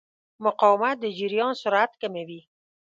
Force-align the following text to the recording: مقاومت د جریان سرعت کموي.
مقاومت 0.43 0.95
د 1.03 1.05
جریان 1.17 1.53
سرعت 1.61 1.91
کموي. 2.01 2.41